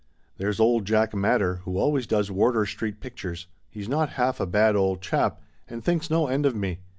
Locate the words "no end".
6.09-6.47